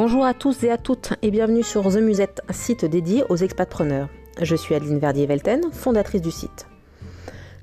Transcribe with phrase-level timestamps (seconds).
[0.00, 4.08] Bonjour à tous et à toutes et bienvenue sur The Musette, site dédié aux expatpreneurs.
[4.40, 6.68] Je suis Adeline Verdier-Velten, fondatrice du site.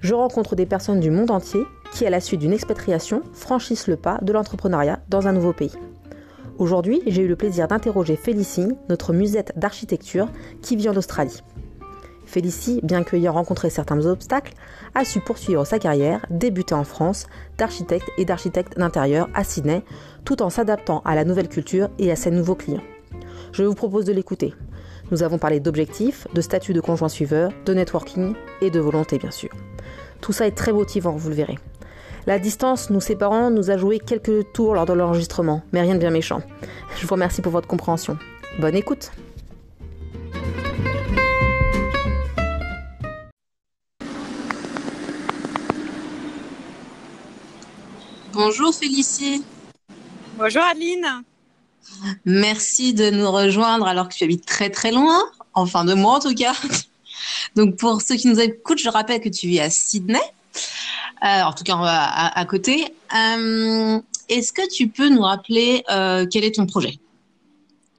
[0.01, 1.61] Je rencontre des personnes du monde entier
[1.93, 5.71] qui, à la suite d'une expatriation, franchissent le pas de l'entrepreneuriat dans un nouveau pays.
[6.57, 10.27] Aujourd'hui, j'ai eu le plaisir d'interroger Félicie, notre musette d'architecture
[10.61, 11.41] qui vit en Australie.
[12.25, 14.53] Félicie, bien qu'ayant rencontré certains obstacles,
[14.93, 19.83] a su poursuivre sa carrière, débuter en France, d'architecte et d'architecte d'intérieur à Sydney,
[20.23, 22.83] tout en s'adaptant à la nouvelle culture et à ses nouveaux clients.
[23.51, 24.53] Je vous propose de l'écouter.
[25.11, 29.31] Nous avons parlé d'objectifs, de statut de conjoint suiveur, de networking et de volonté bien
[29.31, 29.49] sûr.
[30.19, 31.59] Tout ça est très motivant, vous le verrez.
[32.25, 35.99] La distance nous séparant nous a joué quelques tours lors de l'enregistrement, mais rien de
[35.99, 36.41] bien méchant.
[36.97, 38.17] Je vous remercie pour votre compréhension.
[38.59, 39.11] Bonne écoute
[48.47, 49.43] Bonjour Félicie.
[50.37, 51.23] Bonjour Adeline.
[52.25, 55.19] Merci de nous rejoindre alors que tu habites très très loin,
[55.55, 56.53] enfin de moi en tout cas.
[57.55, 60.21] Donc pour ceux qui nous écoutent, je rappelle que tu vis à Sydney,
[61.23, 62.93] euh, en tout cas à, à côté.
[63.15, 63.99] Euh,
[64.29, 66.99] Est-ce que tu peux nous rappeler euh, quel est ton projet?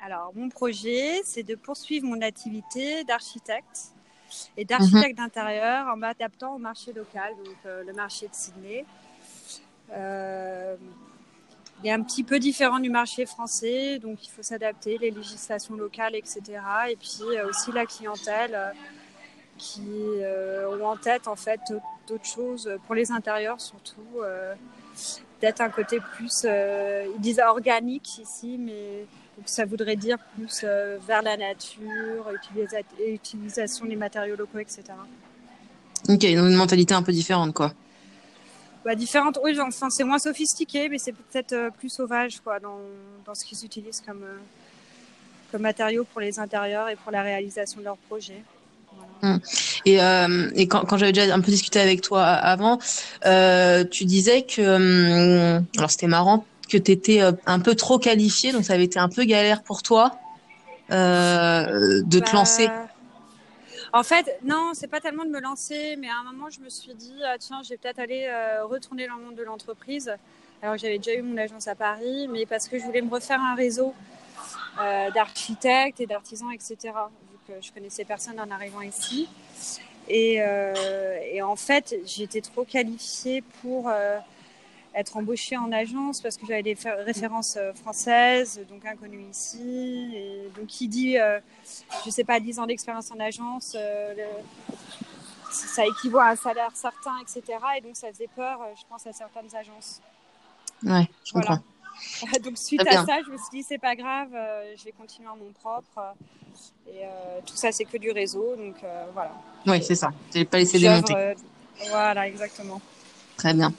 [0.01, 3.87] Alors mon projet, c'est de poursuivre mon activité d'architecte
[4.57, 8.85] et d'architecte d'intérieur en m'adaptant au marché local, donc le marché de Sydney.
[9.93, 10.77] Euh,
[11.83, 15.75] il est un petit peu différent du marché français, donc il faut s'adapter, les législations
[15.75, 16.41] locales, etc.
[16.91, 18.71] Et puis aussi la clientèle euh,
[19.59, 19.83] qui
[20.23, 21.61] euh, ont en tête en fait
[22.09, 24.55] d'autres choses pour les intérieurs surtout euh,
[25.41, 29.07] d'être un côté plus ils disent organique ici mais
[29.47, 30.63] ça voudrait dire plus
[31.07, 34.83] vers la nature utilisa utilisation des matériaux locaux etc
[36.07, 37.73] ok donc une mentalité un peu différente quoi
[38.87, 42.79] bah, différente oui enfin c'est moins sophistiqué mais c'est peut-être euh, plus sauvage quoi dans,
[43.27, 44.39] dans ce qu'ils utilisent comme euh,
[45.53, 48.43] comme matériaux pour les intérieurs et pour la réalisation de leurs projets
[49.23, 49.37] Mmh.
[49.87, 52.79] Et, euh, et quand, quand j'avais déjà un peu discuté avec toi avant,
[53.25, 58.53] euh, tu disais que, euh, alors c'était marrant, que tu étais un peu trop qualifié,
[58.53, 60.13] donc ça avait été un peu galère pour toi
[60.91, 62.69] de bah, te lancer.
[63.93, 66.69] En fait, non, c'est pas tellement de me lancer, mais à un moment, je me
[66.69, 70.13] suis dit, ah, tiens, je vais peut-être aller euh, retourner dans le monde de l'entreprise.
[70.63, 73.41] Alors, j'avais déjà eu mon agence à Paris, mais parce que je voulais me refaire
[73.41, 73.95] un réseau
[74.81, 76.77] euh, d'architectes et d'artisans, etc.
[77.31, 79.29] Vu que je connaissais personne en arrivant ici.
[80.09, 84.19] Et, euh, et en fait, j'étais trop qualifiée pour euh,
[84.97, 90.11] être embauchée en agence parce que j'avais des références euh, françaises, donc inconnues ici.
[90.15, 91.39] Et donc, qui dit, euh,
[92.05, 94.43] je sais pas, 10 ans d'expérience en agence, euh, le-
[95.51, 97.59] ça équivaut à un salaire certain, etc.
[97.77, 100.01] Et donc, ça faisait peur, euh, je pense, à certaines agences.
[100.83, 101.49] Ouais, je Voilà.
[101.49, 101.63] comprends.
[102.45, 105.29] Donc suite à ça, je me suis dit c'est pas grave, euh, je vais continuer
[105.29, 105.99] en mon propre.
[105.99, 106.13] euh,
[106.93, 108.77] et euh, tout ça c'est que du réseau, donc
[109.15, 109.33] voilà.
[109.67, 110.11] Oui, c'est ça.
[110.31, 111.15] Tu pas laissé démonter.
[111.91, 112.81] voilà, exactement.
[113.37, 113.73] Très bien.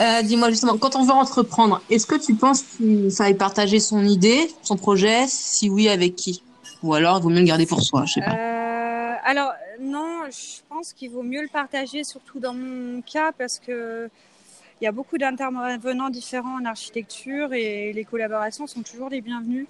[0.00, 4.04] Euh, Dis-moi justement, quand on veut entreprendre, est-ce que tu penses qu'il fallait partager son
[4.04, 5.26] idée, son projet?
[5.28, 6.42] Si oui, avec qui?
[6.82, 8.34] Ou alors, il vaut mieux le garder pour soi, je sais pas.
[8.34, 13.58] Euh, alors non, je pense qu'il vaut mieux le partager, surtout dans mon cas, parce
[13.58, 14.10] que
[14.80, 19.68] il y a beaucoup d'intervenants différents en architecture et les collaborations sont toujours les bienvenues.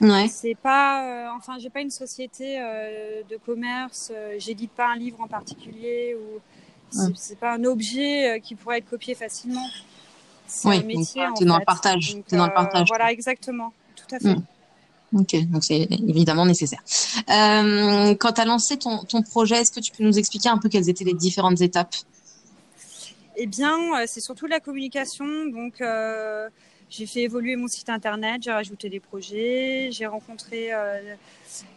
[0.00, 0.28] Ouais.
[0.28, 5.20] C'est pas, euh, enfin, j'ai pas une société euh, de commerce, j'édite pas un livre
[5.20, 6.40] en particulier ou
[6.90, 9.66] c'est pas un objet euh, qui pourrait être copié facilement.
[10.46, 11.22] C'est Oui, un métier.
[11.42, 12.88] dans le partage, Donc, dans le euh, partage.
[12.88, 14.34] Voilà, exactement, tout à fait.
[14.34, 14.42] Mm.
[15.12, 16.82] Ok, donc c'est évidemment nécessaire.
[17.30, 20.58] Euh, quand tu as lancé ton, ton projet, est-ce que tu peux nous expliquer un
[20.58, 21.94] peu quelles étaient les différentes étapes?
[23.36, 25.26] Eh bien, euh, c'est surtout la communication.
[25.46, 26.48] Donc, euh,
[26.90, 31.14] j'ai fait évoluer mon site internet, j'ai rajouté des projets, j'ai rencontré euh,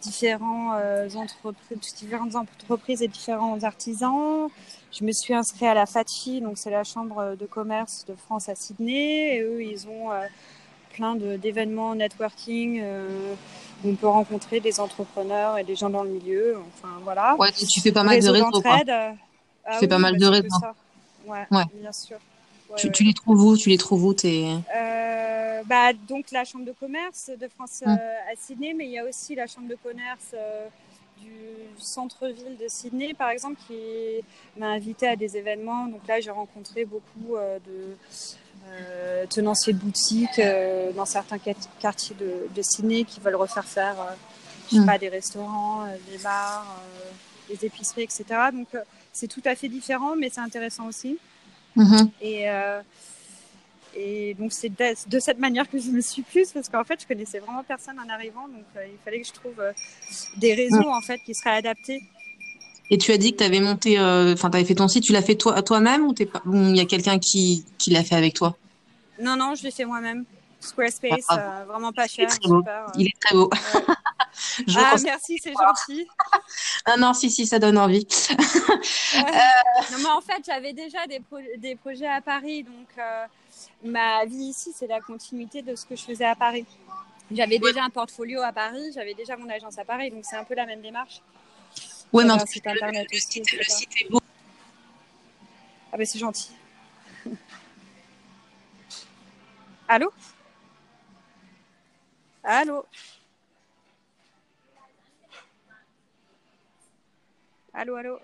[0.01, 0.77] différents,
[1.15, 4.49] entreprises, différentes entreprises et différents artisans.
[4.93, 8.47] Je me suis inscrite à la FATCI, donc c'est la chambre de commerce de France
[8.47, 9.37] à Sydney.
[9.37, 10.27] Et eux, ils ont euh,
[10.93, 13.33] plein d'événements networking euh,
[13.83, 16.57] où on peut rencontrer des entrepreneurs et des gens dans le milieu.
[16.75, 17.35] Enfin, voilà.
[17.39, 18.79] Ouais, tu tu fais pas mal de réseaux, quoi.
[18.87, 19.11] euh,
[19.65, 20.59] ah fais pas mal de réseaux.
[20.59, 20.75] ça.
[21.25, 21.63] Ouais, Ouais.
[21.73, 22.17] bien sûr.
[22.69, 22.93] Ouais, Tu, ouais.
[22.93, 23.57] tu les trouves où?
[23.57, 24.15] Tu les trouves où.
[24.23, 27.89] Euh, bah, donc la chambre de commerce de France euh,
[28.31, 30.67] à Sydney, mais il y a aussi la chambre de commerce euh,
[31.23, 34.23] du centre-ville de Sydney, par exemple, qui
[34.57, 35.87] m'a invité à des événements.
[35.87, 37.97] Donc là, j'ai rencontré beaucoup euh, de
[38.69, 41.37] euh, tenanciers de boutiques euh, dans certains
[41.79, 44.13] quartiers de, de Sydney qui veulent refaire faire, euh,
[44.69, 44.85] je sais Mm.
[44.85, 46.79] pas, des restaurants, des bars,
[47.49, 48.23] des épiceries, etc.
[48.53, 48.67] Donc
[49.11, 51.17] c'est tout à fait différent, mais c'est intéressant aussi.
[51.75, 52.09] Mhm.
[52.21, 52.45] Et,
[53.95, 57.07] Et donc c'est de, cette manière que je me suis plus parce qu'en fait je
[57.07, 59.61] connaissais vraiment personne en arrivant, donc il fallait que je trouve
[60.37, 62.01] des réseaux en fait qui seraient adaptés.
[62.89, 65.13] Et tu as dit que tu avais monté, enfin tu avais fait ton site, tu
[65.13, 68.57] l'as fait toi toi-même ou il y a quelqu'un qui, qui l'a fait avec toi?
[69.21, 70.25] Non non, je l'ai fait moi-même.
[70.63, 72.29] Squarespace, ah, vraiment pas cher.
[72.95, 73.49] Il est très beau.
[74.77, 76.07] ah, merci, c'est gentil.
[76.85, 78.07] ah non, si, si, ça donne envie.
[79.15, 81.21] non, mais en fait, j'avais déjà des,
[81.57, 83.25] des, projets à Paris, donc euh,
[83.83, 86.65] ma vie ici, c'est la continuité de ce que je faisais à Paris.
[87.31, 90.43] J'avais déjà un portfolio à Paris, j'avais déjà mon agence à Paris, donc c'est un
[90.43, 91.21] peu la même démarche.
[92.11, 94.19] Oui, mais en site internet le, site, le site est beau.
[95.91, 96.51] Ah, ben c'est gentil.
[99.87, 100.11] Allô?
[102.43, 102.85] Allô?
[107.73, 108.19] Allô, allô?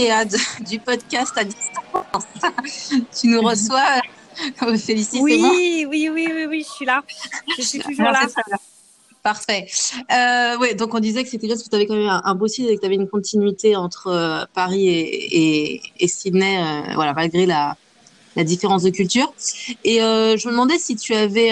[0.68, 2.24] du podcast à distance.
[3.20, 4.00] tu nous reçois,
[4.78, 7.02] félicite oui, oui, oui, oui, oui, je suis là.
[7.56, 8.26] Je suis toujours là.
[9.22, 9.66] Parfait.
[10.10, 12.34] Euh, ouais, donc on disait que c'était bien parce que tu avais quand même un,
[12.34, 16.94] beau site et que tu avais une continuité entre euh, Paris et, et, Sydney, euh,
[16.94, 17.76] voilà, malgré la,
[18.34, 19.30] la, différence de culture.
[19.84, 21.50] Et euh, je me demandais si tu avais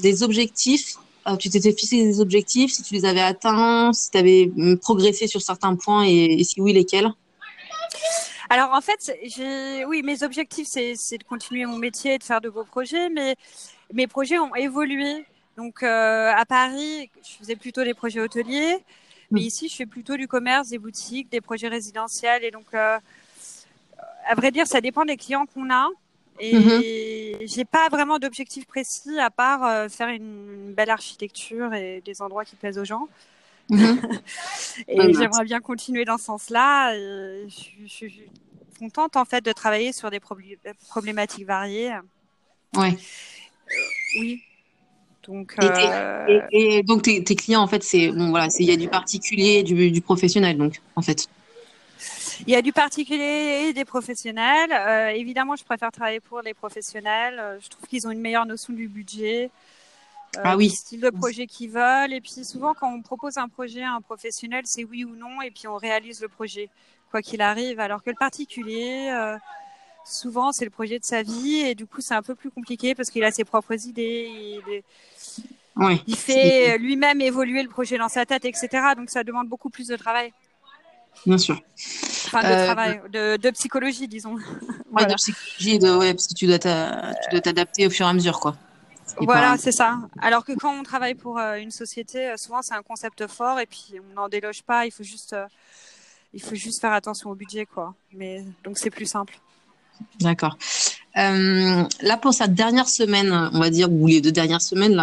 [0.00, 0.94] des objectifs,
[1.38, 5.26] tu t'étais fixé des objectifs, si tu les avais atteints, si tu avais hum, progressé
[5.26, 7.12] sur certains points et, et si oui, lesquels?
[8.52, 12.40] Alors en fait, j'ai, oui, mes objectifs, c'est, c'est de continuer mon métier, de faire
[12.40, 13.36] de beaux projets, mais
[13.92, 15.24] mes projets ont évolué
[15.56, 18.78] donc euh, à Paris, je faisais plutôt des projets hôteliers,
[19.30, 19.44] mais mm.
[19.44, 22.44] ici je fais plutôt du commerce, des boutiques, des projets résidentiels.
[22.44, 22.98] Et donc, euh,
[24.26, 25.88] à vrai dire, ça dépend des clients qu'on a.
[26.40, 27.54] Et mm-hmm.
[27.54, 32.44] j'ai pas vraiment d'objectif précis à part euh, faire une, belle architecture et des endroits
[32.44, 33.08] qui plaisent aux gens.
[33.72, 34.20] Mm-hmm.
[34.88, 36.94] et j'aimerais bien continuer dans ce sens-là.
[36.94, 37.48] Je,
[37.84, 38.22] je, suis
[38.78, 40.20] contente en fait de travailler sur des
[40.88, 41.92] problématiques variées.
[42.76, 42.96] Ouais.
[44.18, 44.42] oui.
[45.26, 48.88] Donc, euh, et, donc tes, clients, en fait, c'est bon, voilà, il y a du
[48.88, 51.28] particulier, et du, du professionnel, donc en fait.
[52.46, 54.72] Il y a du particulier et des professionnels.
[54.72, 57.38] Euh, évidemment, je préfère travailler pour les professionnels.
[57.38, 59.50] Euh, je trouve qu'ils ont une meilleure notion du budget,
[60.38, 60.68] ah oui.
[60.68, 62.12] du style de projet qu'ils veulent.
[62.12, 65.42] Et puis souvent, quand on propose un projet à un professionnel, c'est oui ou non,
[65.42, 66.68] et puis on réalise le projet,
[67.10, 67.80] quoi qu'il arrive.
[67.80, 69.12] Alors que le particulier,
[70.04, 72.94] souvent c'est le projet de sa vie et du coup c'est un peu plus compliqué
[72.94, 74.60] parce qu'il a ses propres idées.
[76.06, 78.68] Il, fait lui-même évoluer le projet dans sa tête, etc.
[78.96, 80.32] Donc ça demande beaucoup plus de travail.
[81.26, 81.60] Bien sûr.
[82.26, 84.36] Enfin, de euh, travail, de, psychologie, disons.
[84.92, 88.40] Ouais, de psychologie, de, ouais, parce que tu dois t'adapter au fur et à mesure,
[88.40, 88.56] quoi.
[89.18, 89.98] Voilà, c'est ça.
[90.20, 93.60] Alors que quand on travaille pour euh, une société, euh, souvent c'est un concept fort
[93.60, 94.86] et puis on n'en déloge pas.
[94.86, 95.36] Il faut juste,
[96.32, 97.94] il faut juste faire attention au budget, quoi.
[98.12, 99.38] Mais donc c'est plus simple.
[100.20, 100.56] D'accord.
[101.16, 104.94] Euh, là, pour cette dernière semaine, on va dire, ou les deux dernières semaines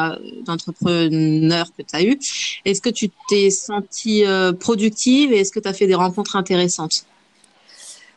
[0.45, 2.17] d'entrepreneur que tu as eu,
[2.65, 6.35] est-ce que tu t'es sentie euh, productive et est-ce que tu as fait des rencontres
[6.35, 7.05] intéressantes?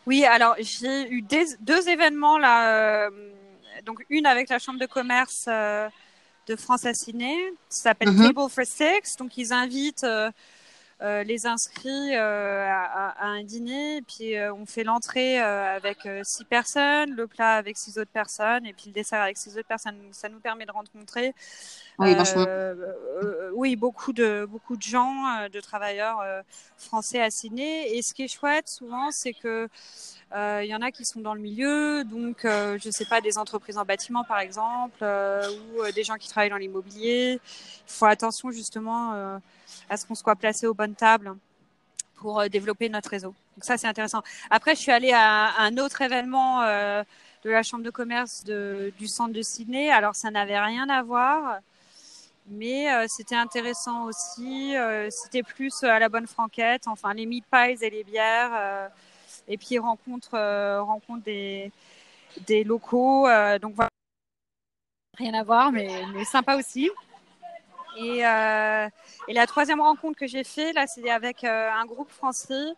[0.07, 3.07] Oui, alors j'ai eu deux événements là.
[3.07, 3.11] Euh,
[3.85, 7.37] donc, une avec la Chambre de commerce de France Ciné,
[7.69, 8.35] ça s'appelle mm-hmm.
[8.35, 9.17] Table for Six.
[9.17, 10.05] Donc, ils invitent
[11.03, 16.45] euh, les inscrits euh, à, un dîner, et puis euh, on fait l'entrée avec six
[16.45, 19.97] personnes, le plat avec six autres personnes, et puis le dessert avec six autres personnes.
[20.13, 21.35] Ça nous permet de rencontrer
[22.03, 22.15] oui,
[23.55, 26.23] oui, beaucoup de beaucoup de gens, de travailleurs
[26.77, 27.97] français à Sydney.
[27.97, 29.69] Et ce qui est chouette souvent, c'est que
[30.35, 33.79] il y en a qui sont dans le milieu, donc je sais pas des entreprises
[33.79, 37.41] en bâtiment par exemple, ou des gens qui travaillent dans l'immobilier.
[37.87, 39.41] Il faut attention justement
[39.89, 41.35] à ce qu'on soit placé aux bonnes tables
[42.23, 43.35] pour euh, développer notre réseau.
[43.57, 44.23] Donc ça, c'est intéressant.
[44.49, 47.03] Après, je suis allée à un autre événement euh,
[47.45, 49.91] de la Chambre de commerce de, du centre de Sydney.
[49.91, 51.59] Alors, ça n'avait rien à voir,
[52.53, 54.75] mais euh, c'était intéressant aussi.
[55.11, 58.91] c'était plus à la bonne franquette, enfin les meat pies et les bières.
[59.49, 60.39] et puis rencontre,
[60.81, 61.73] rencontre des,
[62.47, 63.27] des locaux.
[63.61, 63.91] donc voilà,
[65.19, 66.91] rien à voir, mais, mais sympa aussi.
[67.97, 68.89] Et, euh,
[69.29, 72.73] et, la troisième rencontre que j'ai fait, là, c'est avec euh, un groupe français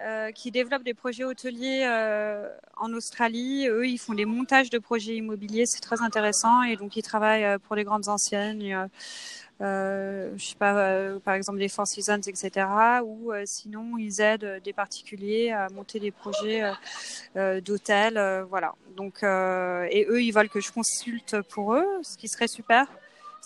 [0.00, 3.66] euh, qui développe des projets hôteliers euh, en Australie.
[3.68, 6.62] Eux, ils font des montages de projets immobiliers, c'est très intéressant.
[6.62, 8.88] Et donc, ils travaillent euh, pour les grandes anciennes.
[9.60, 12.66] Euh, je sais pas, par exemple des Four Seasons, etc.
[13.04, 16.62] Ou sinon, ils aident des particuliers à monter des projets
[17.34, 18.74] d'hôtels, voilà.
[18.96, 22.86] Donc, et eux, ils veulent que je consulte pour eux, ce qui serait super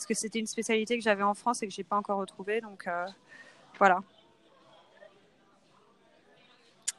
[0.02, 2.60] parce que c'était une spécialité que j'avais en France et que j'ai pas encore retrouvée.
[2.60, 3.06] Donc euh,
[3.78, 4.00] voilà.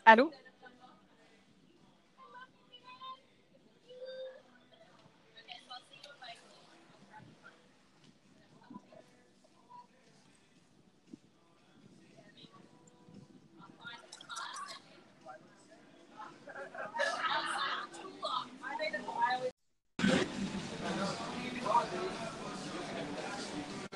[0.05, 0.29] Allô?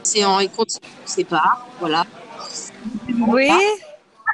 [0.03, 0.39] C'est en
[1.05, 2.05] c'est pas, voilà.
[3.27, 3.49] Oui.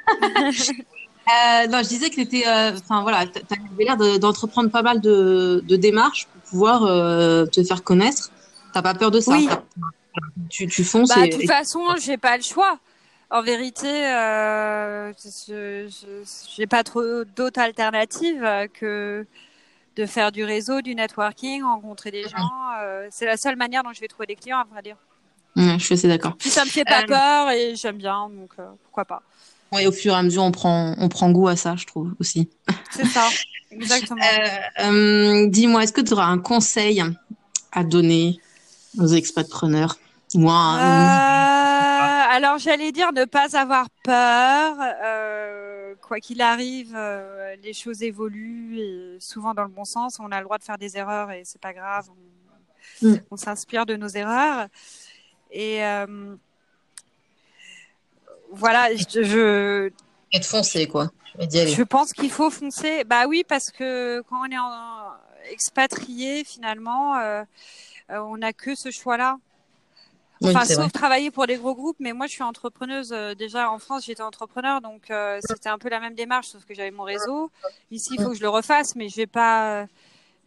[1.27, 6.27] Euh, non, je disais que tu euh, voilà, avais l'air d'entreprendre pas mal de, démarches
[6.27, 8.30] pour pouvoir euh, te faire connaître.
[8.74, 9.48] T'as pas peur de ça Oui.
[10.50, 11.10] Tu, tu fonces.
[11.10, 12.77] Bah, de toute façon, j'ai pas le choix.
[13.30, 13.88] En vérité,
[15.24, 15.88] je
[16.56, 19.25] j'ai pas trop d'autres alternatives que
[19.96, 22.50] de faire du réseau, du networking, rencontrer des gens.
[23.10, 24.98] c'est la seule manière dont je vais trouver des clients, à vrai dire.
[25.56, 26.36] je suis assez d'accord.
[26.42, 28.51] ça me fait pas peur et j'aime bien, donc
[28.84, 29.24] pourquoi pas.
[29.80, 32.13] Et au fur et à mesure, on prend, on prend goût à ça, je trouve
[32.20, 32.50] aussi.
[32.92, 33.27] C'est ça,
[33.72, 34.22] exactement.
[34.22, 37.03] Euh, euh, dis-moi, est-ce que tu auras un conseil
[37.72, 38.39] à donner
[38.98, 39.98] aux expatpreneurs
[40.36, 40.77] ou un...
[40.77, 44.75] euh, Alors, j'allais dire ne pas avoir peur.
[45.03, 46.98] Euh, quoi qu'il arrive,
[47.63, 50.18] les choses évoluent et souvent dans le bon sens.
[50.20, 52.10] On a le droit de faire des erreurs et c'est pas grave.
[53.01, 53.20] On, mm.
[53.32, 54.68] on s'inspire de nos erreurs.
[55.51, 55.82] Et
[58.53, 59.91] voilà, je, je
[60.39, 61.12] de foncer quoi.
[61.39, 63.03] Je pense qu'il faut foncer.
[63.03, 65.12] Bah oui, parce que quand on est en,
[65.51, 67.43] expatrié, finalement, euh,
[68.12, 69.38] euh on n'a que ce choix-là.
[70.43, 73.13] Enfin, sauf travailler pour des gros groupes, mais moi, je suis entrepreneuse.
[73.13, 76.65] Euh, déjà, en France, j'étais entrepreneur, donc euh, c'était un peu la même démarche, sauf
[76.65, 77.50] que j'avais mon réseau.
[77.91, 79.88] Ici, il faut que je le refasse, mais je vais pas,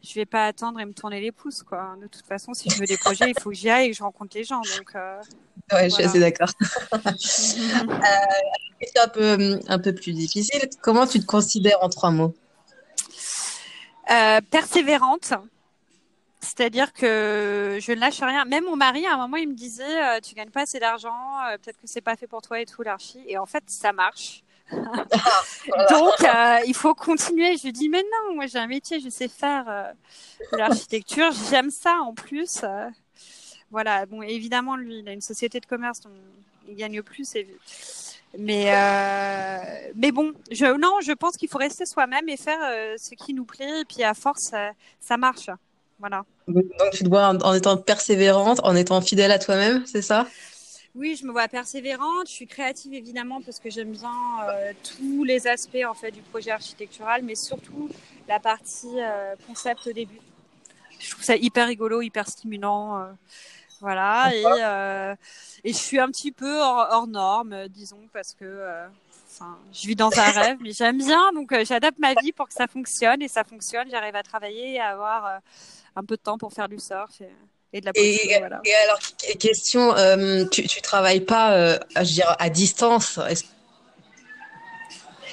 [0.08, 1.96] je vais pas attendre et me tourner les pouces, quoi.
[2.00, 3.96] De toute façon, si je veux des projets, il faut que j'y aille et que
[3.96, 4.60] je rencontre les gens.
[4.60, 4.94] Donc,
[5.72, 6.50] Ouais, je suis assez d'accord.
[6.92, 7.00] euh,
[9.02, 10.68] un peu, un peu plus difficile.
[10.80, 12.34] Comment tu te considères en trois mots?
[14.10, 15.34] Euh, Persévérante.
[16.40, 18.44] C'est-à-dire que je ne lâche rien.
[18.44, 21.40] Même mon mari, à un moment, il me disait euh, Tu gagnes pas assez d'argent,
[21.50, 23.18] euh, peut-être que c'est pas fait pour toi et tout, l'archi.
[23.26, 24.44] Et en fait, ça marche.
[24.72, 27.56] Donc, euh, il faut continuer.
[27.56, 29.94] Je lui dis Mais non, moi j'ai un métier, je sais faire
[30.52, 31.30] de l'architecture.
[31.50, 32.64] J'aime ça en plus
[33.70, 36.12] voilà, bon, évidemment, lui, il a une société de commerce, donc
[36.68, 37.36] il gagne plus.
[38.38, 42.94] Mais, euh, mais bon, je, non, je pense qu'il faut rester soi-même et faire euh,
[42.98, 43.80] ce qui nous plaît.
[43.80, 44.52] Et puis à force,
[45.00, 45.50] ça, marche.
[45.98, 46.24] Voilà.
[46.46, 50.26] Donc tu dois, en, étant persévérante, en étant fidèle à toi-même, c'est ça?
[50.96, 52.26] Oui, je me vois persévérante.
[52.26, 54.10] Je suis créative évidemment parce que j'aime bien
[54.48, 57.88] euh, tous les aspects en fait du projet architectural, mais surtout
[58.28, 58.96] la partie
[59.46, 60.20] concept au début.
[60.98, 63.14] Je trouve ça hyper rigolo, hyper stimulant.
[63.80, 65.14] Voilà, et, euh,
[65.64, 68.86] et je suis un petit peu hors, norme, disons, parce que euh,
[69.30, 72.48] enfin, je vis dans un rêve, mais j'aime bien, donc euh, j'adapte ma vie pour
[72.48, 75.40] que ça fonctionne, et ça fonctionne, j'arrive à travailler et à avoir
[75.94, 77.20] un peu de temps pour faire du surf.
[77.20, 77.28] Et,
[77.80, 78.60] de la poésie, et, voilà.
[78.64, 78.98] et alors,
[79.38, 79.94] question,
[80.50, 83.18] tu, tu travailles pas, je dire, à distance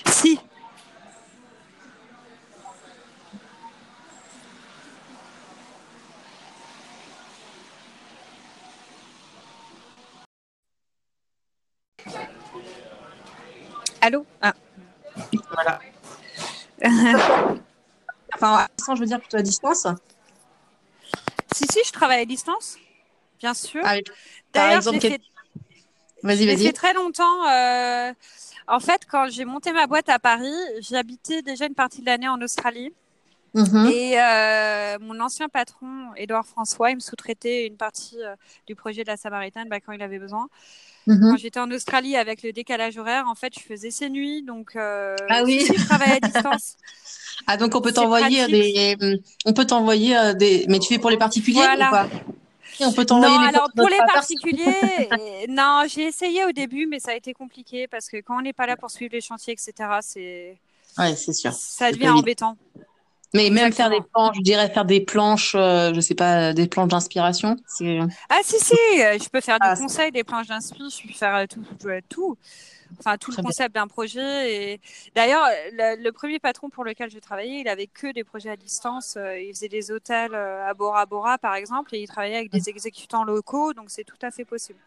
[0.07, 0.39] Si,
[14.05, 14.25] Allô?
[14.41, 14.53] Ah.
[15.53, 15.79] Voilà.
[18.35, 19.87] enfin, à distance, je veux dire plutôt à distance
[21.53, 22.77] Si, si, je travaille à distance,
[23.39, 23.81] bien sûr.
[23.83, 23.95] Ah,
[24.53, 25.21] D'ailleurs, j'ai fait...
[26.23, 26.65] Vas-y, vas-y.
[26.67, 27.47] fait très longtemps.
[27.49, 28.13] Euh,
[28.67, 32.29] en fait, quand j'ai monté ma boîte à Paris, j'habitais déjà une partie de l'année
[32.29, 32.93] en Australie.
[33.53, 33.91] Mhm.
[33.93, 39.03] Et euh, mon ancien patron, Édouard François, il me sous-traitait une partie euh, du projet
[39.03, 40.47] de la Samaritaine bah, quand il avait besoin.
[41.05, 41.31] Mhm.
[41.31, 44.75] Quand j'étais en Australie avec le décalage horaire, en fait, je faisais ses nuits, donc
[44.75, 45.65] euh, ah oui.
[45.67, 46.75] je travaillais à distance.
[47.47, 51.17] Ah donc on peut t'envoyer des, on peut t'envoyer des, mais tu fais pour les
[51.17, 52.07] particuliers ou pas?
[52.79, 55.09] On peut t'envoyer non, alors pour les particuliers,
[55.49, 58.53] non, j'ai essayé au début, mais ça a été compliqué parce que quand on n'est
[58.53, 60.57] pas là pour suivre les chantiers, etc., c'est,
[60.99, 62.55] ouais, c'est sûr, ça devient embêtant.
[63.33, 66.67] Mais même faire des planches, je dirais faire des planches, euh, je sais pas, des
[66.67, 67.55] planches d'inspiration.
[68.29, 71.17] Ah si si, euh, je peux faire du ah, conseil, des planches d'inspiration, je peux
[71.17, 71.63] faire euh, tout,
[72.09, 72.37] tout,
[72.99, 74.73] enfin tout le concept d'un projet.
[74.73, 74.81] Et
[75.15, 79.17] d'ailleurs, le, premier patron pour lequel je travaillais, il avait que des projets à distance.
[79.17, 83.23] Il faisait des hôtels à Bora Bora par exemple, et il travaillait avec des exécutants
[83.23, 84.77] locaux, donc c'est tout à fait possible.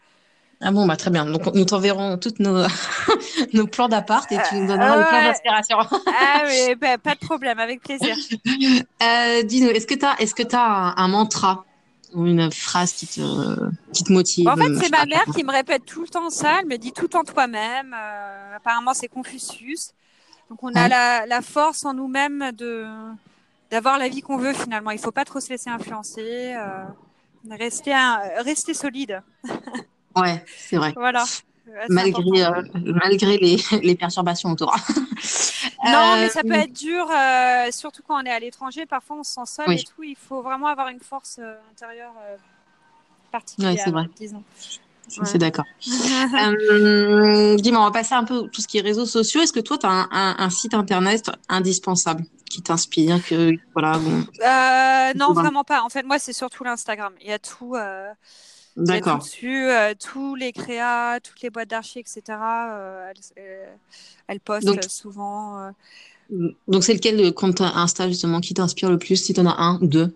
[0.59, 1.25] Ah bon, bah très bien.
[1.25, 2.65] Donc, nous t'enverrons tous nos,
[3.53, 5.77] nos plans d'appart et tu nous donneras nos plans d'inspiration.
[5.79, 8.15] ah oui, bah, pas de problème, avec plaisir.
[9.03, 11.63] Euh, Dis-nous, est-ce que tu as, est-ce que as un, mantra
[12.13, 15.51] ou une phrase qui te, qui te motive En fait, c'est ma mère qui me
[15.51, 16.57] répète tout le temps ça.
[16.61, 17.95] Elle me dit tout en toi-même.
[17.95, 19.91] Euh, apparemment, c'est Confucius.
[20.49, 22.85] Donc on a la, la, force en nous-mêmes de
[23.69, 24.91] d'avoir la vie qu'on veut finalement.
[24.91, 26.85] Il faut pas trop se laisser influencer, euh,
[27.51, 29.21] rester un, rester solide.
[30.21, 30.93] ouais, c'est vrai.
[30.95, 31.23] voilà.
[31.89, 34.73] Malgré, euh, malgré les, les perturbations autour.
[35.85, 38.85] non, mais ça peut être dur, euh, surtout quand on est à l'étranger.
[38.85, 40.01] Parfois, on se sent seul et tout.
[40.03, 42.37] Il faut vraiment avoir une force euh, intérieure euh,
[43.31, 44.09] particulière, ouais, c'est vrai.
[44.17, 44.43] disons.
[45.09, 45.65] Je suis d'accord.
[46.71, 49.41] euh, Dis-moi, on va passer un peu tout ce qui est réseaux sociaux.
[49.41, 53.97] Est-ce que toi, tu as un, un, un, site internet indispensable qui t'inspire que voilà
[53.99, 54.25] bon...
[54.45, 55.81] euh, Non, vraiment pas.
[55.83, 57.13] En fait, moi, c'est surtout l'Instagram.
[57.21, 57.75] Il y a tout.
[58.77, 59.19] Euh, D'accord.
[59.19, 62.21] dessus, euh, tous les créas, toutes les boîtes d'archi, etc.
[62.77, 63.77] Euh, elles,
[64.27, 65.59] elles, postent Donc, souvent.
[65.61, 65.71] euh.
[66.67, 69.55] Donc, c'est lequel le compte Insta justement qui t'inspire le plus Si tu en as
[69.57, 70.13] un ou deux?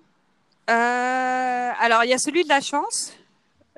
[0.70, 3.13] Euh, alors, il y a celui de la chance.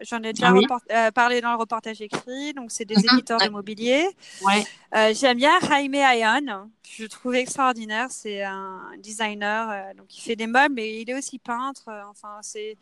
[0.02, 2.54] J'en ai déjà Ah oui euh, parlé dans le reportage écrit.
[2.54, 3.04] Donc, c'est des Mhm.
[3.06, 3.48] éditeurs Ouais.
[3.48, 4.08] de mobilier.
[4.46, 4.66] Ouais.
[4.96, 6.70] Euh, J'aime bien Jaime Ayon.
[6.84, 8.08] Je le trouve extraordinaire.
[8.10, 9.70] C'est un designer.
[9.70, 11.84] euh, donc, il fait des meubles, mais il est aussi peintre.
[11.88, 12.76] Euh, Enfin, c'est.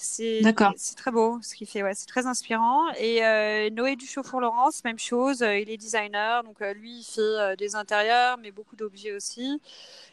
[0.00, 2.88] C'est très beau ce qu'il fait, ouais, c'est très inspirant.
[2.98, 7.20] Et euh, Noé Duchauffour-Laurence, même chose, euh, il est designer, donc euh, lui il fait
[7.20, 9.60] euh, des intérieurs, mais beaucoup d'objets aussi.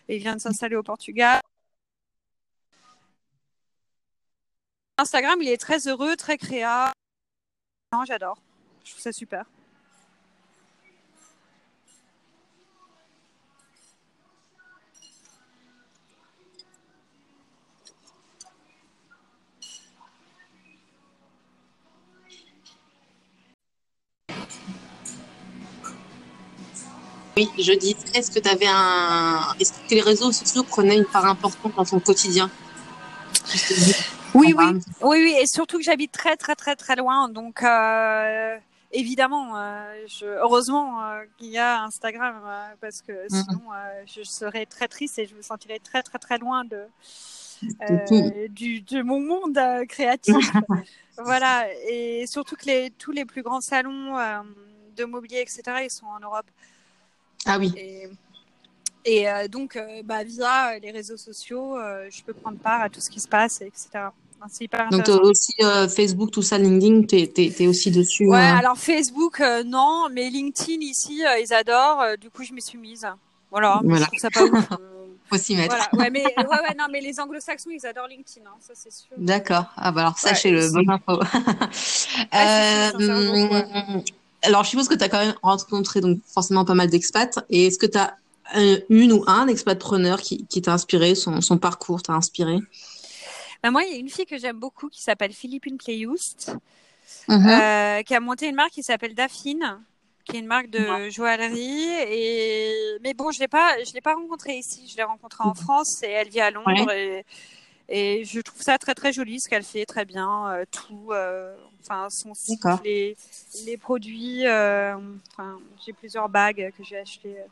[0.10, 1.40] Et il vient de s'installer au Portugal.
[4.98, 6.92] Instagram, il est très heureux, très créa.
[7.94, 8.38] Non, j'adore.
[8.84, 9.46] Je trouve ça super.
[27.38, 29.54] Oui, je dis, est-ce que tu avais un.
[29.60, 32.50] Est-ce que les réseaux sociaux prenaient une part importante dans ton quotidien?
[34.34, 34.66] Oui, oui,
[35.02, 38.58] oui, oui, et surtout que j'habite très, très, très, très loin, donc euh,
[38.96, 42.42] évidemment, euh, je, heureusement euh, qu'il y a Instagram
[42.82, 46.38] parce que sinon euh, je serais très triste et je me sentirais très, très, très
[46.38, 46.86] loin de
[48.50, 50.52] du de mon monde créatif.
[51.18, 54.16] voilà, et surtout que les tous les plus grands salons
[54.96, 56.48] de mobilier, etc., ils sont en Europe.
[57.46, 57.74] Ah oui.
[57.78, 58.08] Et,
[59.06, 62.90] et euh, donc, euh, bah, via les réseaux sociaux, euh, je peux prendre part à
[62.90, 63.90] tout ce qui se passe, etc.
[64.50, 68.56] C'est hyper Donc, aussi euh, Facebook, tout ça, LinkedIn, tu es, aussi dessus Ouais, euh...
[68.58, 72.02] alors Facebook, euh, non, mais LinkedIn ici, euh, ils adorent.
[72.02, 73.08] euh, du coup, je m'y suis mise.
[73.50, 74.08] Voilà, Voilà.
[74.14, 74.72] je ça pas ouf.
[74.74, 74.78] euh,
[75.30, 75.76] Faut s'y mettre.
[75.76, 75.90] voilà.
[75.94, 79.16] Ouais, mais ouais, ouais, non, mais les anglo-saxons, ils adorent LinkedIn, hein, ça c'est sûr.
[79.18, 79.66] D'accord.
[79.78, 81.20] Ah bah alors sachez-le, bonne info.
[82.34, 82.92] Ouais,
[84.46, 87.40] Euh, alors je suppose que tu as quand même rencontré donc forcément pas mal d'expats.
[87.50, 88.16] Et est-ce que tu as
[88.90, 92.60] une ou un expatpreneur qui, qui t'a inspiré, son, son parcours t'a inspiré?
[93.64, 96.56] Bah, moi, il y a une fille que j'aime beaucoup qui s'appelle Philippine Playhoust,
[97.28, 97.50] Mhm.
[97.50, 99.80] euh, qui a monté une marque qui s'appelle Daphine,
[100.26, 101.88] qui est une marque de joaillerie.
[102.10, 104.88] Et mais bon, je je l'ai pas rencontrée ici.
[104.92, 106.92] Je l'ai rencontrée en France et elle vit à Londres.
[106.92, 107.26] Et...
[107.90, 111.10] et je trouve ça très très joli ce qu'elle fait, très bien euh, tout.
[111.12, 113.16] euh, enfin, son site, les
[113.66, 114.46] les produits.
[114.48, 114.96] euh,
[115.32, 117.48] enfin, j'ai plusieurs bagues que j'ai achetées euh,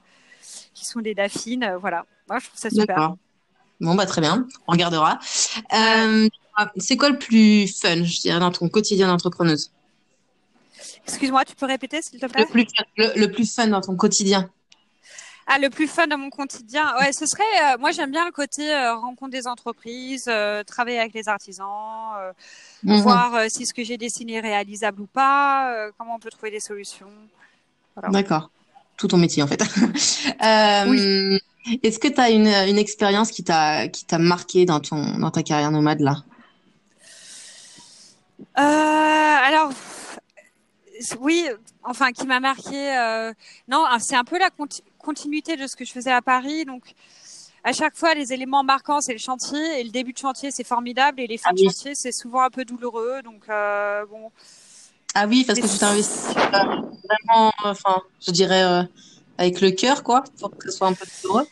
[0.74, 1.64] qui sont des Daphine.
[1.64, 3.14] euh, voilà, moi je trouve ça super.
[3.80, 5.20] Bon bah très bien, on regardera.
[6.78, 9.72] C'est quoi le plus fun, je dirais, dans ton quotidien d'entrepreneuse?
[11.08, 12.46] Excuse-moi, tu peux répéter s'il te plaît?
[12.48, 12.66] Le plus,
[12.98, 14.50] le, le plus fun dans ton quotidien?
[15.46, 18.32] Ah, le plus fun de mon quotidien, ouais, ce serait, euh, moi j'aime bien le
[18.32, 22.14] côté euh, rencontre des entreprises, euh, travailler avec les artisans,
[22.84, 23.02] Mhm.
[23.02, 26.60] voir si ce que j'ai dessiné est réalisable ou pas, comment on peut trouver des
[26.60, 27.12] solutions.
[27.96, 28.10] Voilà.
[28.10, 28.50] D'accord.
[28.98, 29.62] Tout ton métier en fait.
[30.44, 31.38] Euh,
[31.82, 35.32] Est-ce que tu as une, une expérience qui t'a qui t'a marqué dans ton dans
[35.32, 36.24] ta carrière nomade là?
[38.56, 39.72] Alors,
[41.20, 41.48] oui,
[41.84, 42.80] enfin, qui m'a marqué.
[43.68, 44.50] non, ah, c'est un peu la
[45.04, 46.66] continuité de ce que je faisais à Paris.
[46.66, 46.84] Donc,
[47.64, 49.80] à chaque fois, les éléments marquants, c'est le chantier.
[49.80, 51.22] Et le début de chantier, c'est formidable.
[51.22, 51.66] Et les fins Ah de oui.
[51.68, 53.22] chantier, c'est souvent un peu douloureux.
[53.22, 54.32] Donc, euh, bon.
[55.16, 58.82] Ah oui, parce que tu t'investis euh, vraiment, enfin, je dirais euh,
[59.38, 61.46] avec le cœur quoi, pour que ce soit un peu plus heureux.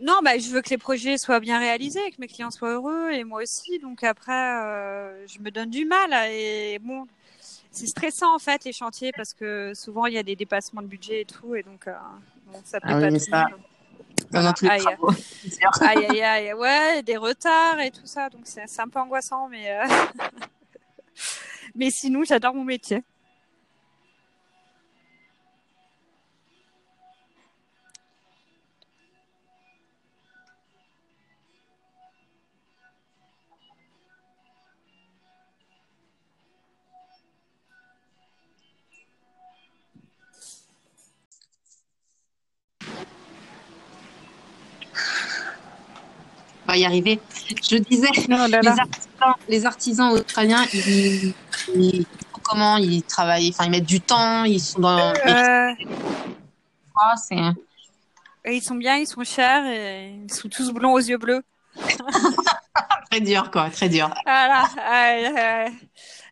[0.00, 3.10] Non, bah, je veux que les projets soient bien réalisés, que mes clients soient heureux
[3.12, 3.78] et moi aussi.
[3.80, 6.12] Donc après, euh, je me donne du mal.
[6.32, 7.06] Et bon,
[7.70, 10.86] c'est stressant en fait les chantiers parce que souvent il y a des dépassements de
[10.88, 11.54] budget et tout.
[11.54, 11.92] Et donc, euh,
[12.52, 13.60] bon, ça plaît Ah oui, pas tout le ça- monde.
[14.30, 14.52] Dans Voilà.
[14.52, 14.80] tous les Aïe.
[14.80, 15.10] travaux.
[15.80, 16.52] Aïe, aïe, aïe.
[16.54, 18.28] Ouais, des retards et tout ça.
[18.28, 19.86] Donc c'est c'est un peu angoissant, mais, euh,
[21.74, 23.02] mais sinon, j'adore mon métier.
[46.78, 47.20] Y arriver.
[47.68, 48.46] Je disais, oh
[49.48, 51.34] les, artisans, australiens, ils,
[52.42, 52.76] comment?
[52.76, 55.12] Ils travaillent Enfin, ils mettent du temps, ils sont dans.
[55.26, 55.72] Euh...
[58.46, 61.42] ils sont bien, ils sont chers et ils sont tous blonds aux yeux bleus.
[63.10, 64.12] très dur, quoi, très dur.
[64.24, 64.64] Voilà.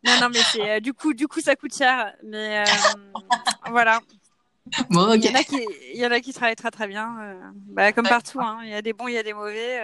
[0.05, 2.65] non, non, mais c'est euh, du coup, du coup, ça coûte cher, mais euh,
[3.71, 4.01] voilà.
[4.91, 7.17] Bon, il, y en a qui, il y en a qui travaillent très très bien,
[7.21, 7.35] euh,
[7.69, 8.41] bah, comme partout.
[8.41, 8.59] Hein.
[8.65, 9.81] Il y a des bons, il y a des mauvais.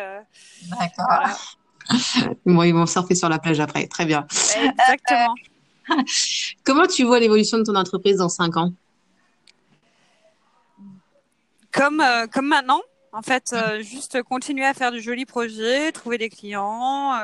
[0.70, 1.56] D'accord.
[2.46, 3.88] Bon, ils vont surfer sur la plage après.
[3.88, 4.24] Très bien.
[4.30, 5.34] Exactement.
[6.64, 8.72] Comment tu vois l'évolution de ton entreprise dans 5 ans?
[11.72, 12.80] Comme, comme maintenant,
[13.12, 17.14] en fait, juste continuer à faire de jolis projets, trouver des clients,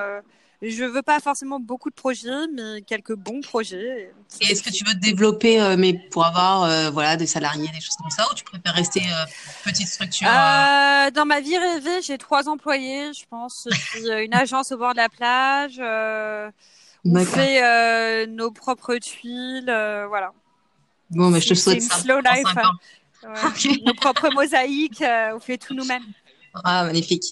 [0.60, 4.12] je veux pas forcément beaucoup de projets, mais quelques bons projets.
[4.40, 7.68] Et est-ce que tu veux te développer, euh, mais pour avoir euh, voilà des salariés,
[7.68, 9.24] des choses comme ça, ou tu préfères rester euh,
[9.64, 13.68] petite structure Dans ma vie rêvée, j'ai trois employés, je pense.
[14.04, 15.78] Une agence au bord de la plage.
[17.04, 19.72] on fait nos propres tuiles,
[20.08, 20.32] voilà.
[21.10, 21.98] Bon, mais je te souhaite ça.
[21.98, 22.54] Slow life.
[23.84, 26.04] Nos propres mosaïques, on fait tout nous-mêmes.
[26.64, 27.24] Ah, magnifique.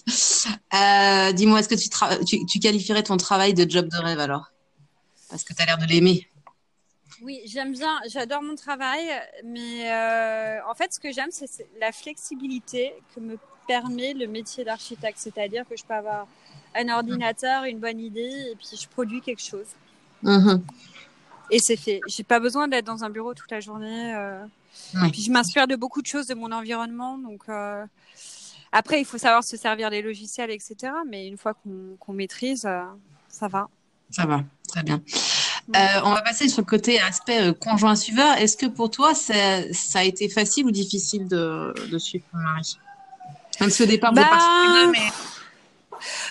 [0.73, 4.51] Euh, dis-moi, est-ce que tu, tu, qualifierais ton travail de job de rêve alors?
[5.29, 6.27] Parce que tu as l'air de l'aimer.
[7.21, 9.09] Oui, j'aime bien, j'adore mon travail,
[9.43, 11.49] mais euh, en fait, ce que j'aime, c'est
[11.79, 15.17] la flexibilité que me permet le métier d'architecte.
[15.17, 16.27] C'est-à-dire que je peux avoir
[16.75, 19.67] un ordinateur, une bonne idée, et puis je produis quelque chose.
[20.23, 20.61] Mm-hmm.
[21.51, 22.01] Et c'est fait.
[22.07, 24.13] J'ai pas besoin d'être dans un bureau toute la journée.
[24.15, 24.45] Euh.
[25.11, 27.49] Puis je m'inspire de beaucoup de choses de mon environnement, donc
[28.71, 30.93] après, il faut savoir se servir des logiciels, etc.
[31.07, 32.81] Mais une fois qu'on maîtrise, euh,
[33.29, 33.67] ça va.
[34.11, 35.01] Ça va, très bien.
[35.75, 38.37] Euh, on va passer sur le côté aspect euh, conjoint suiveur.
[38.37, 42.77] Est-ce que pour toi, ça a été facile ou difficile de, suivre ton mari
[43.59, 44.91] Même si au départ, vous bah...
[44.91, 45.09] mais...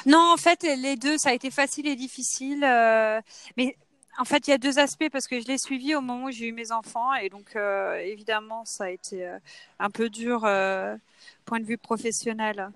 [0.07, 2.61] Non, en fait, les deux, ça a été facile et difficile.
[3.57, 3.77] mais
[4.18, 6.31] en fait, il y a deux aspects parce que je l'ai suivi au moment où
[6.31, 7.57] j'ai eu mes enfants et donc
[8.05, 9.29] évidemment, ça a été
[9.79, 10.40] un peu dur
[11.44, 12.70] point de vue professionnel.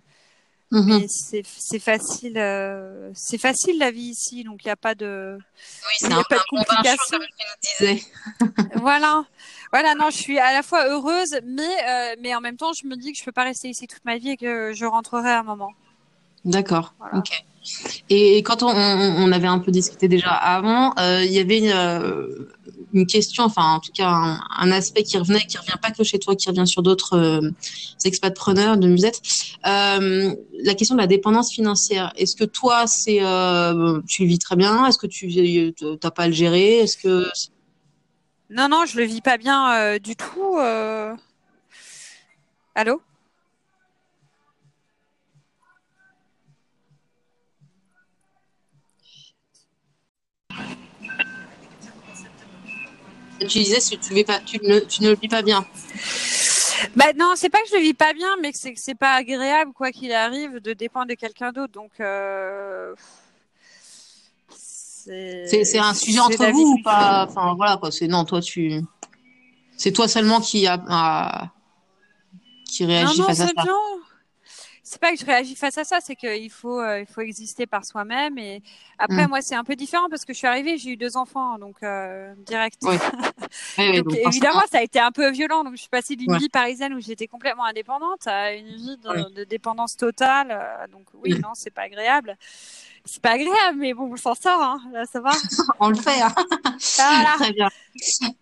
[0.72, 1.00] Mhm.
[1.00, 5.36] Mais c'est facile, euh, c'est facile la vie ici, donc il n'y a pas de,
[5.36, 7.18] oui, y a pas de complications.
[8.76, 9.24] voilà,
[9.72, 12.86] voilà, non, je suis à la fois heureuse, mais euh, mais en même temps, je
[12.86, 15.30] me dis que je peux pas rester ici toute ma vie et que je rentrerai
[15.30, 15.72] à un moment.
[16.44, 16.94] D'accord.
[17.14, 17.30] Ok.
[18.08, 22.48] Et quand on, on, avait un peu discuté déjà avant, euh, il y avait une,
[22.92, 26.18] une question, enfin en tout cas un, aspect qui revenait, qui revient pas que chez
[26.18, 27.50] toi, qui revient sur d'autres euh,
[28.04, 29.20] expatpreneurs de musette.
[29.66, 32.12] Euh, la question de la dépendance financière.
[32.16, 34.86] Est-ce que toi, c'est euh, tu le vis très bien?
[34.86, 35.26] Est-ce que tu
[36.02, 36.78] n'as pas à le gérer?
[36.78, 37.26] Est-ce que
[38.50, 40.58] non, non, je le vis pas bien euh, du tout.
[42.74, 43.00] Allô?
[53.46, 55.66] Tu disais tu, tu, pas, tu, ne, tu ne le vis pas bien.
[56.96, 58.94] Bah non, c'est pas que je le vis pas bien, mais que c'est que c'est
[58.94, 61.72] pas agréable quoi qu'il arrive de dépendre de quelqu'un d'autre.
[61.72, 62.94] Donc euh...
[64.48, 67.26] c'est un sujet entre vous ou pas?
[67.28, 67.90] Enfin voilà quoi.
[67.90, 68.80] C'est non, toi tu,
[69.76, 71.50] c'est toi seulement qui a,
[72.66, 73.52] qui réagit face à ça
[74.90, 77.64] c'est pas que je réagis face à ça, c'est qu'il faut, euh, il faut exister
[77.64, 78.36] par soi-même.
[78.38, 78.60] Et
[78.98, 79.28] après, mm.
[79.28, 81.76] moi, c'est un peu différent parce que je suis arrivée, j'ai eu deux enfants, donc
[81.84, 82.82] euh, direct.
[82.82, 85.62] donc, évidemment, ça a été un peu violent.
[85.62, 89.44] Donc, je suis passée d'une vie parisienne où j'étais complètement indépendante à une vie de,
[89.44, 90.48] dépendance totale.
[90.50, 92.36] Euh, donc, oui, non, c'est pas agréable
[93.04, 94.80] c'est pas agréable, mais bon, on s'en sort, hein.
[94.92, 95.30] Là, ça va.
[95.80, 96.34] on le fait, hein.
[97.38, 97.68] Très bien.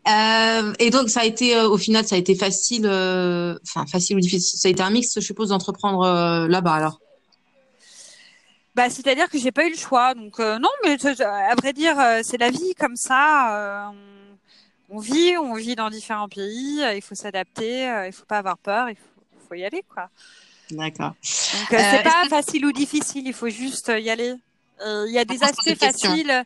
[0.09, 3.87] Euh, et donc, ça a été, euh, au final, ça a été facile, euh, enfin,
[3.87, 4.59] facile ou difficile.
[4.59, 7.01] Ça a été un mix, je suppose, d'entreprendre euh, là-bas, alors.
[8.75, 10.15] Bah, c'est-à-dire que j'ai pas eu le choix.
[10.15, 13.91] Donc, non, mais à vrai dire, c'est la vie comme ça.
[14.91, 16.83] On, on, vit, on vit dans différents pays.
[16.95, 17.91] il faut s'adapter.
[18.07, 18.89] il faut pas avoir peur.
[18.89, 20.11] Il faut, faut y aller, quoi.
[20.71, 21.11] D'accord.
[21.11, 23.27] Donc, c'est pas facile ou difficile.
[23.27, 24.37] Il faut juste y aller.
[24.85, 26.45] Euh, il y a des aspects faciles.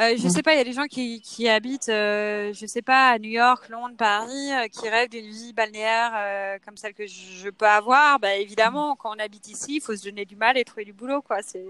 [0.00, 2.80] Euh, je sais pas, il y a des gens qui, qui habitent, euh, je sais
[2.80, 6.94] pas, à New York, Londres, Paris, euh, qui rêvent d'une vie balnéaire euh, comme celle
[6.94, 8.18] que je, peux avoir.
[8.18, 10.92] Bah évidemment, quand on habite ici, il faut se donner du mal et trouver du
[10.92, 11.38] boulot, quoi.
[11.42, 11.66] C'est.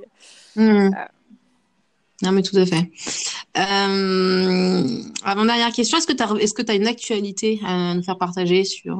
[0.54, 0.90] Mmh.
[2.22, 2.90] Non, mais tout à fait.
[3.54, 8.18] Avant dernière question, est-ce que tu as, est-ce que as une actualité à nous faire
[8.18, 8.98] partager sur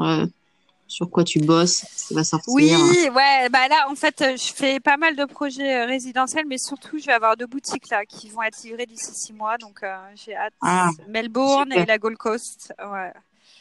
[0.91, 2.75] sur quoi tu bosses ça va sortir Oui,
[3.15, 6.99] ouais, bah là en fait je fais pas mal de projets euh, résidentiels, mais surtout
[6.99, 9.97] je vais avoir deux boutiques là qui vont être livrées d'ici six mois, donc euh,
[10.17, 10.53] j'ai hâte.
[10.61, 13.13] Ah, Melbourne et la Gold Coast, ouais.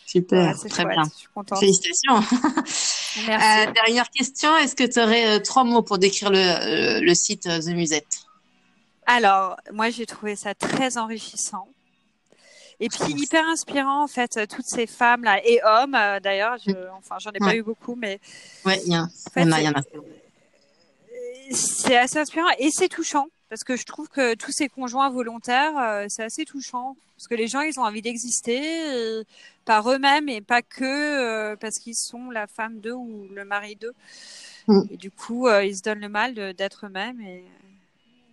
[0.08, 1.04] Super, très bien.
[1.04, 1.60] Je suis contente.
[1.60, 2.20] Félicitations.
[3.28, 7.44] Euh, dernière question, est-ce que tu aurais euh, trois mots pour décrire le, le site
[7.44, 8.22] The Musette?
[9.08, 11.68] Alors, moi j'ai trouvé ça très enrichissant.
[12.80, 16.58] Et puis hyper inspirant en fait, toutes ces femmes là et hommes d'ailleurs.
[16.66, 16.90] Je, mm.
[16.98, 18.20] enfin, j'en ai pas eu beaucoup, mais
[18.66, 19.06] ouais, il y, en
[19.52, 19.82] a, y en a.
[21.52, 26.06] C'est assez inspirant et c'est touchant parce que je trouve que tous ces conjoints volontaires,
[26.08, 29.26] c'est assez touchant parce que les gens ils ont envie d'exister
[29.70, 33.76] par eux-mêmes et pas que euh, parce qu'ils sont la femme d'eux ou le mari
[33.76, 33.94] d'eux.
[34.66, 34.82] Mm.
[34.90, 37.44] Et du coup, euh, ils se donnent le mal d'être eux-mêmes et,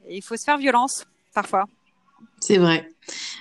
[0.08, 1.04] il faut se faire violence
[1.34, 1.66] parfois.
[2.40, 2.88] C'est vrai.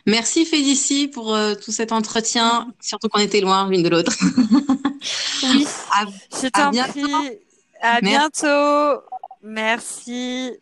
[0.08, 4.13] Merci Félicie pour euh, tout cet entretien, surtout qu'on était loin l'une de l'autre.
[5.44, 5.65] oui.
[5.91, 6.06] À,
[6.41, 7.39] Je t'en prie.
[7.82, 9.02] À bientôt.
[9.41, 10.54] Merci.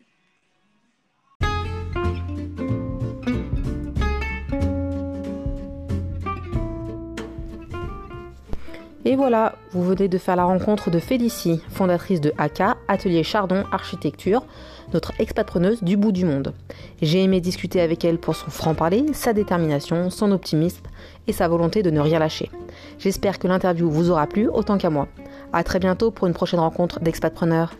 [9.06, 13.64] Et voilà, vous venez de faire la rencontre de Félicie, fondatrice de AK, Atelier Chardon
[13.70, 14.46] Architecture,
[14.94, 16.54] notre expatrineuse du bout du monde.
[17.02, 20.84] J'ai aimé discuter avec elle pour son franc-parler, sa détermination, son optimisme
[21.26, 22.50] et sa volonté de ne rien lâcher.
[22.98, 25.08] J'espère que l'interview vous aura plu autant qu'à moi.
[25.52, 27.74] A très bientôt pour une prochaine rencontre d'expatpreneurs.